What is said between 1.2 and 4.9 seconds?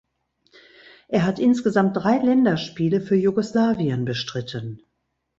hat insgesamt drei Länderspiele für Jugoslawien bestritten.